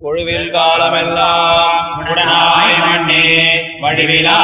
ஒழுவில் 0.00 0.50
காலமெல்லாம் 0.50 1.84
உடனாய் 2.00 2.74
மண்ணே 2.80 3.22
வடிவிலா 3.82 4.40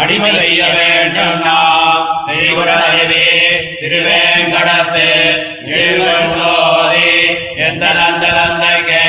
அடிமை 0.00 0.30
செய்ய 0.32 0.62
வேண்டும் 0.70 1.38
நாம் 1.44 2.08
திரிகுடருவே 2.26 3.26
திருவேங்கடத்து 3.80 5.06
எழுவன் 5.78 6.32
சோதி 6.34 7.12
எந்த 7.66 7.84
நந்த 7.98 8.24
தந்தைக்கு 8.38 8.99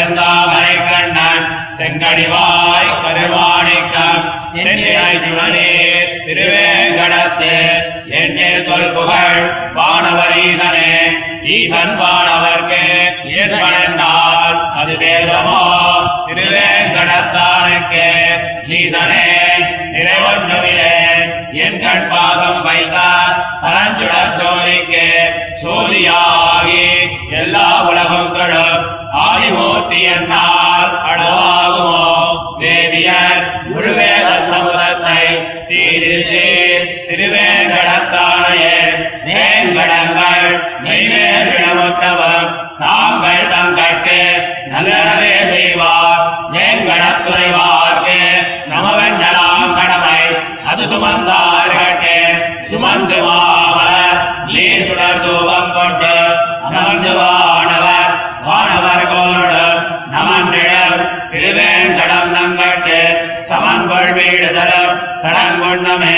செந்தாமரை 0.00 0.74
கண்ணன் 0.82 1.46
செங்கடிவாய் 1.76 2.92
கருவாணிக்கம் 3.02 4.20
தென்னிழை 4.54 5.10
சுழலே 5.24 5.72
திருவேங்கடத்து 6.26 7.50
எண்ணில் 8.20 8.64
தொல் 8.64 8.92
புகழ் 8.92 9.40
வானவர் 9.74 10.36
ஈசனே 10.42 10.92
ஈசன் 11.50 11.94
வானவர்க்கு 12.00 12.82
என்பனால் 13.42 14.56
அது 14.80 14.94
தேசமோ? 14.98 15.60
திருவேங்கடத்தானுக்கு 16.28 18.06
ஈசனே 18.74 19.26
நிறைவொன்றுமிலே 19.94 20.94
என் 21.60 21.80
கண் 21.80 22.08
பாசம் 22.10 22.62
வைத்தார் 22.62 23.34
பரஞ்சுடர் 23.62 24.36
சோதிக்கு 24.38 25.06
சோதியாகி 25.62 26.84
எல்லா 27.34 27.68
உலகங்களும் 27.88 28.82
கழும் 29.12 29.28
ஆதிமூர்த்தி 29.28 30.00
தேவியர் 32.60 33.40
முழுவேத 33.70 34.28
சமுதத்தை 34.50 35.22
முழுவேதத்தமுதத்தை 35.22 35.22
தீதிசீர் 35.68 36.86
திருவேங்கடத்தானையே. 37.08 38.76
வேங்கடங்கள் 39.24 40.48
மெய்மேல் 40.84 41.50
விடமுற்றவர் 41.50 42.48
தாங்கள் 42.78 43.46
தங்கட்கு 43.46 44.20
நல்லடவே 44.72 45.34
செய்வார். 45.52 46.50
வேங்கடத்துறைவார்க்கு 46.52 48.20
நமவென்னலாம் 48.70 49.74
கடமை. 49.74 50.22
அது 50.66 50.84
சுமந்தார்கட்கு 50.84 52.18
சுமந்து 52.62 53.22
மாமலர் 53.22 54.46
நீர் 54.46 54.86
சுடர் 54.86 55.20
தூபம் 55.20 55.72
கொண்டு 55.72 56.14
அமர்ந்துவார் 56.66 57.29
நமன்றிடம் 60.20 61.00
திருவேங்கடம் 61.32 62.30
நங்கட்டு 62.36 62.96
சமன்கொள் 63.50 64.10
வீடுதலும் 64.16 64.96
தடங்குண்ணமே 65.22 66.16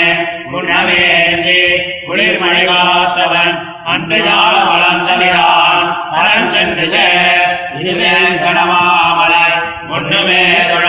குணவேந்தி 0.53 1.59
குளிர்மழை 2.07 2.63
காத்தவன் 2.69 3.53
அன்று 3.91 4.19
ஞான 4.25 4.55
வளர்ந்தனிரான். 4.71 5.87
பரன் 6.13 6.49
சென்று 6.53 6.85
திருவேங்கடமாமலை 7.75 9.45
ஒண்ணுமே 9.95 10.43
தொழ 10.71 10.87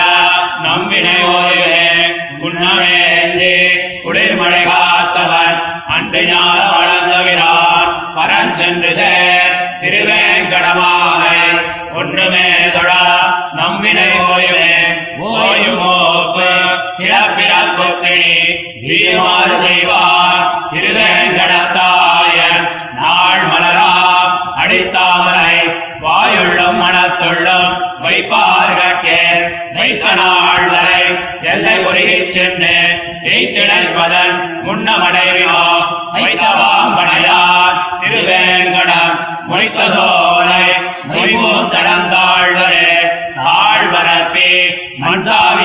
நம்பினை 0.66 1.16
ஓயுவே 1.36 1.86
குன்னவேந்தி 2.42 3.54
குளிர்மழை 4.06 4.62
காத்தவன் 4.70 5.56
அன்று 5.96 6.22
ஞான 6.32 6.60
வளர்ந்தவிரான். 6.76 7.90
பரன் 8.18 8.54
சென்று 8.60 8.92
சேர் 9.00 9.54
திருவேங்கடமாலை 9.84 11.38
ஒன்றுமே 12.00 12.48
நம்பினை 13.64 14.08
ஓயுமே 14.26 14.70
ஓயுமோப்பு 15.32 16.48
பிறப்பிறப்பு 16.98 17.86
கிளி 18.02 18.34
வீமாறு 18.82 19.56
செய்வார். 19.62 20.42
திருவேங்கடத்தாய 20.72 22.38
நாள் 22.98 23.44
மலரா 23.50 23.90
அடித்தாமரை 24.62 25.56
வாயுள்ளும் 26.00 26.80
மனத்துள்ளும் 26.80 27.70
வைப்பார்கட்கே 28.04 29.20
வைத்த 29.76 30.04
நாள் 30.14 30.66
வரை 30.68 31.04
எல்லை 31.52 31.76
ஒருகிச் 31.86 32.32
சென்று 32.32 32.74
எய்திடைப்பதன் 33.34 34.34
முன்னமடைவினோ 34.66 35.62
வைத்தவா 36.16 36.73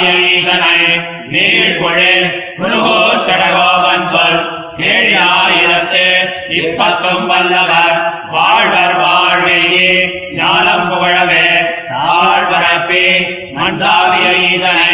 மண்டாவிய 0.10 0.36
ஈசனை 0.36 0.98
நீழ்பொழில் 1.30 2.44
குருகோச்சடகோபன் 2.58 4.06
சொல். 4.06 4.72
கேழியாயிரத்து 4.78 6.06
இப்பத்தும் 6.50 7.26
வல்லவர். 7.26 8.26
வாழ்வர் 8.30 8.96
வாழ்வையே 8.96 10.22
ஞானம் 10.36 10.92
புகழவே. 10.92 11.48
தாழ்வரப்பி 11.90 13.06
மண்டாவிய 13.54 14.52
ஈசனை 14.52 14.94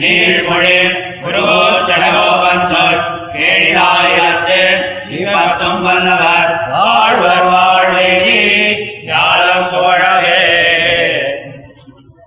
நீழ்பொழில் 0.00 1.18
குருகோச்சடகோபன் 1.24 2.64
சொல். 2.64 3.00
கேழியாயிரத்து 3.32 4.60
இப்பத்தும் 5.10 5.80
வல்லவர். 5.80 6.68
வாழ்வர் 6.70 7.55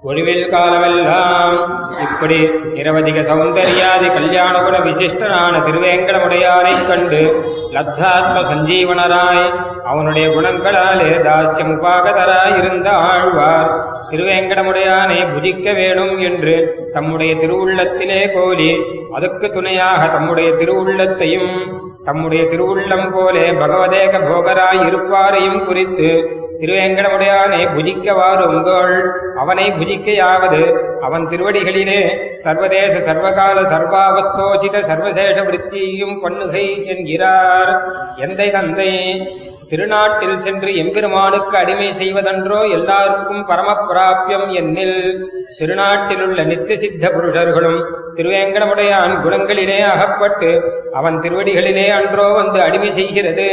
ஒளிவில் 0.10 0.46
காலமெல்லாம் 0.50 1.56
இப்படி 2.06 2.38
நிரவதிக 2.76 3.24
சௌந்தர்யாதி 3.28 4.08
கல்யாண 4.10 4.56
குண 4.60 4.78
விசிஷ்டனான 4.86 5.60
திருவேங்கடமுடையாரைக் 5.66 6.88
கண்டு 6.88 7.22
லத்தாத்ம 7.74 8.38
சஞ்சீவனராய் 8.50 9.44
அவனுடைய 9.86 10.26
குணங்களாலே 10.30 11.10
தாசியம் 11.20 11.72
உபாகதராய் 11.74 12.58
இருந்த 12.58 12.88
ஆழ்வார் 13.06 13.70
திருவேங்கடமுடையானை 14.12 15.20
புஜிக்க 15.26 15.74
வேணும் 15.74 16.16
என்று 16.22 16.56
தம்முடைய 16.94 17.34
திருவுள்ளத்திலே 17.36 18.22
கோலி 18.34 18.72
அதுக்கு 19.16 19.48
துணையாக 19.50 20.02
தம்முடைய 20.08 20.50
திருவுள்ளத்தையும் 20.56 21.54
தம்முடைய 22.06 22.44
திருவுள்ளம் 22.50 23.10
போலே 23.12 23.48
பகவதேக 23.54 24.20
போகராய் 24.22 24.84
இருப்பாரையும் 24.86 25.64
குறித்து 25.66 26.10
திருவேங்கடமுடையானை 26.60 27.62
புஜிக்கவாறு 27.76 28.42
உங்கள். 28.42 28.96
அவனை 29.36 29.66
புஜிக்கையாவது 29.72 30.62
அவன் 31.02 31.28
திருவடிகளிலே 31.28 32.02
சர்வதேச 32.34 33.00
சர்வகால 33.00 33.62
சர்வாவஸ்தோசித 33.62 34.80
சர்வசேஷ 34.80 35.42
விருத்தியும் 35.44 36.18
பண்ணுகை 36.24 36.86
என்கிறார். 36.86 37.72
எந்தை 38.18 38.52
தந்தை 38.52 38.92
திருநாட்டில் 39.72 40.42
சென்று 40.44 40.70
எம்பெருமானுக்கு 40.82 41.56
அடிமை 41.58 41.90
செய்வதன்றோ 42.00 42.60
எல்லாருக்கும் 42.78 43.44
பரமபிராபியம் 43.50 44.48
என்னில். 44.60 45.00
திருநாட்டிலுள்ள 45.60 46.44
நித்திய 46.50 46.76
சித்த 46.84 47.06
புருஷர்களும் 47.16 47.80
திருவேங்கடமுடையான் 48.18 49.14
குணங்களிலே 49.24 49.78
அகப்பட்டு 49.94 50.50
அவன் 51.00 51.18
திருவடிகளிலே 51.24 51.86
அன்றோ 51.98 52.26
வந்து 52.40 52.60
அடிமை 52.68 52.92
செய்கிறது. 53.00 53.48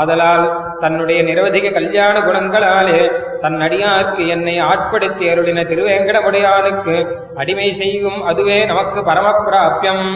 ஆதலால் 0.00 0.44
தன்னுடைய 0.82 1.20
நிரவதிக 1.28 1.72
கல்யாண 1.78 2.16
குணங்களாலே 2.20 3.00
தன் 3.44 3.58
அடியார்க்கு 3.66 4.22
என்னை 4.34 4.56
ஆட்படுத்தி 4.70 5.26
அருளின 5.32 5.64
திருவேங்கடமுடையானுக்கு 5.72 6.96
அடிமை 7.42 7.70
செய்யும் 7.80 8.20
அதுவே 8.32 8.58
நமக்கு 8.64 9.00
பரமபிராபியம் 9.10 10.06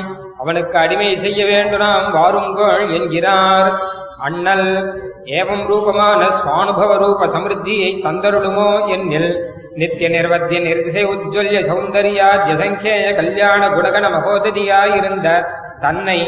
அவனுக்கு 0.43 0.77
அடிமை 0.79 1.11
செய்ய 1.25 1.41
வேண்டும் 1.51 2.15
வாருங்கோள் 2.19 2.87
என்கிறார். 2.99 3.71
அண்ணல் 4.29 4.69
ஏவம் 5.27 5.67
ரூபமான 5.67 6.29
சுவானுபவ 6.29 6.97
ரூப 6.99 7.27
சமிருத்தியை 7.27 7.91
தந்தருளுமோ 8.05 8.87
என்னில். 8.87 9.37
நித்திய 9.75 10.09
நிர்வத்திய 10.09 10.61
நிர்திசை 10.61 11.05
உஜ்வல்ய 11.05 11.59
சௌந்தர்யாத்ய 11.69 12.55
சங்கேய 12.55 13.15
கல்யாண 13.15 13.69
குணகண 13.69 14.09
மகோததியாயிருந்த 14.11 15.47
தன்னை 15.81 16.19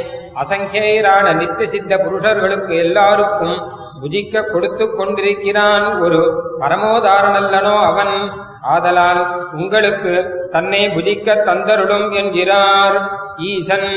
அசங்கேயரான 0.43 1.35
நித்திய 1.35 1.69
சித்த 1.69 1.97
புருஷர்களுக்கு 1.97 2.79
எல்லாருக்கும் 2.79 3.57
புஜிக்க 4.03 4.43
கொடுத்து 4.43 4.91
கொண்டிருக்கிறான் 4.91 6.01
ஒரு 6.01 6.21
பரமோதாரணல்லனோ 6.61 7.83
அவன். 7.83 8.31
ஆதலால் 8.63 9.27
உங்களுக்கு 9.53 10.13
தன்னை 10.51 10.89
புஜிக்க 10.89 11.37
தந்தருளும் 11.45 12.13
என்கிறார். 12.13 13.24
ஈசன் 13.39 13.91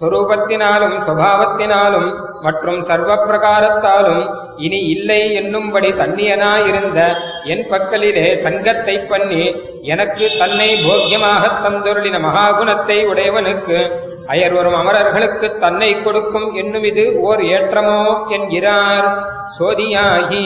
சொரூபத்தினாலும் 0.00 0.96
சுபாவத்தினாலும் 1.00 2.14
மற்றும் 2.42 2.82
சர்வ 2.82 3.14
பிரகாரத்தாலும் 3.14 4.30
இனி 4.56 4.78
இல்லை 4.78 5.34
என்னும்படி 5.34 5.92
தன்னியனாயிருந்த 5.92 7.00
என் 7.44 7.66
பக்கலிலே 7.70 8.34
சங்கத்தை 8.34 8.98
பண்ணி 8.98 9.54
எனக்கு 9.82 10.30
தன்னை 10.38 10.74
போக்கியமாகத் 10.74 11.60
தந்தொருளின 11.64 12.18
மகாகுணத்தை 12.18 13.06
உடையவனுக்கு 13.06 13.90
அயர்வரும் 14.28 14.74
அமரர்களுக்கு 14.74 15.58
தன்னை 15.58 16.02
கொடுக்கும் 16.02 16.54
என்னும் 16.54 16.84
இது 16.84 17.20
ஓர் 17.20 17.40
ஏற்றமோ 17.40 18.28
என்கிறார். 18.28 19.24
சோதியாகி 19.58 20.44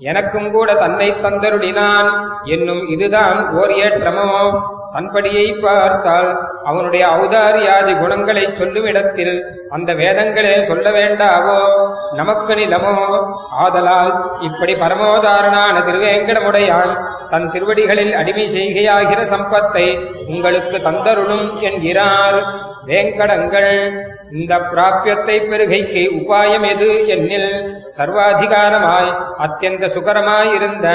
எனக்கும் 0.00 0.50
கூட 0.50 0.74
தன்னை 0.74 1.12
தந்தருளினான். 1.12 2.26
என்னும் 2.44 2.88
இதுதான் 2.88 3.54
ஓர் 3.54 3.70
ஏற்றமோ? 3.70 4.60
தன்படியை 4.94 5.60
பார்த்தால் 5.60 6.38
அவனுடைய 6.64 7.06
ஔதாரியாதி 7.06 7.98
குணங்களை 7.98 8.48
சொல்லும் 8.52 8.84
இடத்தில் 8.84 9.44
அந்த 9.70 9.94
வேதங்களே 9.94 10.60
சொல்ல 10.60 10.90
வேண்டாவோ? 10.90 11.88
நமக்கு 12.16 12.54
நிலமோ? 12.54 13.26
ஆதலால் 13.50 14.40
இப்படி 14.40 14.74
பரமோதாரணான 14.74 15.80
திருவேங்கடமுடையான் 15.80 16.98
தன் 17.30 17.50
திருவடிகளில் 17.50 18.14
அடிமை 18.14 18.48
செய்கையாகிற 18.48 19.22
சம்பத்தை 19.22 20.06
உங்களுக்கு 20.26 20.78
தந்தருளும் 20.78 21.58
என்கிறார். 21.60 22.44
வேங்கடங்கள் 22.86 24.00
இந்த 24.32 24.56
பிராபியத்தை 24.56 25.48
பெருகைக்கு 25.48 26.08
உபாயம் 26.12 26.68
எது 26.68 27.06
என்னில்? 27.08 27.77
சர்வாதிகாரமாய் 27.96 29.10
அத்தியந்த 29.44 29.88
சுகரமாயிருந்த 29.94 30.86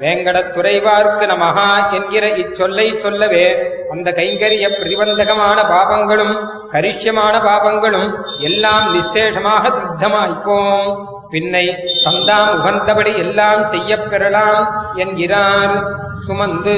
வேங்கடத் 0.00 0.50
துறைவார்க்கு 0.54 1.24
நமஹா 1.26 1.70
என்கிற 1.90 2.26
இச்சொல்லை 2.36 2.94
சொல்லவே 2.94 3.44
அந்த 3.90 4.10
கைங்கரிய 4.10 4.66
பிரதிபந்தகமான 4.74 5.58
பாபங்களும் 5.72 6.34
கரிஷ்யமான 6.72 7.34
பாபங்களும் 7.48 8.08
எல்லாம் 8.38 8.86
நிசேஷமாக 8.94 9.64
தக்தமாய்ப்போம். 9.68 10.90
பின்னை 11.30 11.64
தந்தாம் 12.04 12.52
உகந்தபடி 12.58 13.16
எல்லாம் 13.16 13.64
செய்யப்பெறலாம் 13.64 14.62
என்கிறார் 14.94 15.74
சுமந்து. 16.16 16.76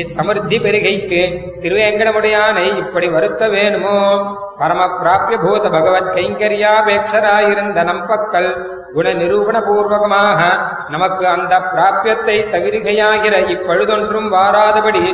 இச்சமர்த்தி 0.00 0.56
பெருகைக்கு 0.64 1.20
திருவேங்கடமுடையானை 1.62 2.64
இப்படி 2.82 3.08
வருத்த 3.14 3.42
வேணுமோ? 3.48 3.98
பரம 4.60 4.80
பிராபிய 5.00 5.36
பூத 5.44 5.64
பகவத் 5.74 6.10
கைங்கரியாபேட்சராயிருந்த 6.16 7.78
நம்பக்கல் 7.90 8.50
குண 8.94 9.06
நிரூபண 9.20 9.56
பூர்வகமாக 9.66 10.40
நமக்கு 10.88 11.24
அந்த 11.36 11.54
பிராபியத்தை 11.72 12.36
தவிர்கையாகிற 12.54 13.34
இப்பழுதொன்றும் 13.54 14.28
வாராதபடி 14.34 15.04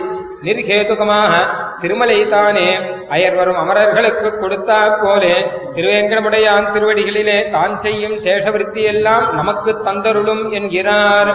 நிர்ஹேதுகமாக 0.46 1.32
திருமலை 1.80 2.18
தானே 2.28 2.68
அயர்வரும் 3.14 3.60
அமரர்களுக்கு 3.62 4.28
கொடுத்தா 4.42 4.80
போலே 5.02 5.34
திருவேங்கடமுடையான் 5.74 6.70
திருவடிகளிலே 6.74 7.38
தான் 7.50 7.76
செய்யும் 7.76 8.16
சேஷவிருத்தியெல்லாம் 8.24 9.26
நமக்கு 9.34 9.70
தந்தருளும் 9.86 10.44
என்கிறார். 10.58 11.30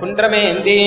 குன்றமேந்தி 0.00 0.80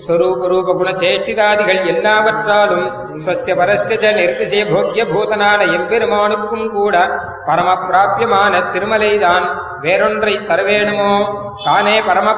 ஸ்வரூப 0.00 0.48
ரூப 0.48 0.72
குணசேட்டிதாதிகள் 0.72 1.86
எல்லாவற்றாலும் 1.86 2.90
ஸ்வசிய 3.26 3.54
பரஸ்ய 3.54 3.96
ச 3.96 4.14
நிர்திசய 4.14 4.74
போக்கிய 4.74 5.04
பூதனான 5.04 5.60
எம்பெருமானுக்கும் 5.60 6.70
கூட 6.70 7.20
பரமப்பிராபியமான 7.46 8.62
திருமலைதான். 8.72 9.64
வேறொன்றை 9.80 10.38
தரவேணுமோ? 10.38 11.34
தானே 11.64 12.02
பரம 12.02 12.34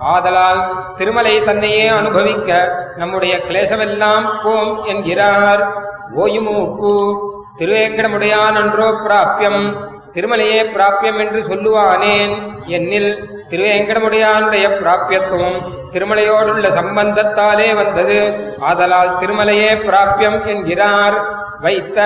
ஆதலால் 0.00 0.68
திருமலை 0.96 1.42
தன்னையே 1.42 1.86
அனுபவிக்க 1.86 2.78
நம்முடைய 2.96 3.36
கிளேசமெல்லாம் 3.38 4.30
போம் 4.44 4.84
என்கிறார். 4.84 5.72
ஓயுமூப்பு. 6.16 7.18
திருவேங்கடமுடையான் 7.58 8.52
அன்றோ 8.52 8.92
பிராபியம். 9.02 9.91
திருமலையே 10.14 10.62
பிராப்பியம் 10.74 11.18
என்று 11.18 11.40
சொல்லுவானேன். 11.40 12.34
என்னில் 12.66 13.10
திருவேங்கடமுடையானுடைய 13.50 14.66
பிராப்பியத்துவம் 14.80 15.58
திருமலையோடுள்ள 15.90 16.68
சம்பந்தத்தாலே 16.68 17.74
வந்தது. 17.74 18.18
ஆதலால் 18.58 19.16
திருமலையே 19.20 19.70
பிராப்பியம் 19.88 20.46
என்கிறார். 20.46 21.40
வைத்த 21.60 21.98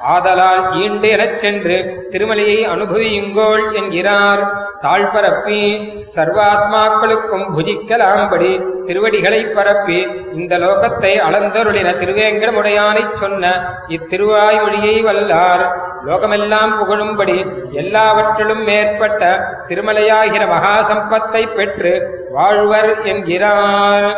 ஆதலால் 0.00 0.74
ஈண்டு 0.74 1.08
எனச் 1.08 1.38
சென்று 1.38 2.06
திருமலையை 2.10 2.60
அனுபவியுங்கோள் 2.74 3.74
என்கிறார். 3.74 4.68
தாழ் 4.80 5.06
பரப்பி 5.06 5.62
சர்வாத்மாக்களுக்கும் 6.14 7.46
புஜிக்கலாம்படி 7.56 8.84
திருவடிகளை 8.86 9.44
பரப்பி 9.44 10.06
இந்த 10.34 10.58
லோகத்தை 10.58 11.12
அளந்தருளின 11.28 11.92
திருவேங்கடமுடையானைச் 12.02 13.12
சொன்ன 13.12 13.74
இத்திருவாய்மொழியை 13.88 14.96
வல்லார். 15.02 15.64
லோகமெல்லாம் 16.08 16.72
புகழும்படி 16.78 17.36
எல்லாவற்றிலும் 17.80 18.62
மேற்பட்ட 18.68 19.22
திருமலையாகிற 19.68 20.42
மகாசம்பத்தை 20.54 21.42
பெற்று 21.56 21.92
வாழ்வர் 22.36 22.92
என்கிறார். 23.04 24.08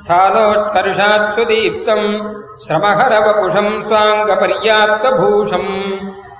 ஸ்தாலோத்கர்ஷாத் 0.00 1.32
சுதீப்தம் 1.34 2.08
சிரமஹரவபுஷம் 2.64 3.74
சுவாங்க 3.88 4.30
பர்யாப்த 4.42 5.04
பூஷம் 5.18 5.72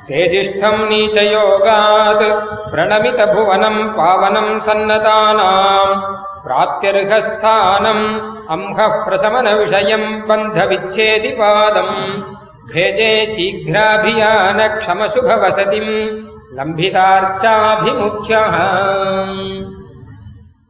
தேஜிஷ்டம் 0.08 0.80
நீச்சயோகாத் 0.90 2.26
பிரணமித 2.72 3.20
புவனம் 3.34 3.82
பாவனம் 3.98 4.54
சன்னதானாம். 4.66 5.94
பிராப்திர்ஹஸ்தானம் 6.44 8.06
அம்ஹ 8.54 8.78
பிரசமன 9.06 9.46
விஷயம் 9.56 10.08
பந்த 10.28 10.58
விச்சேதி 10.70 11.32
பாதம். 11.40 11.96
भेजे 12.70 13.10
शीघ्राभियानक्षमशुभवसतिम् 13.34 15.92
लम्भितार्चाभिमुख्यः 16.58 18.56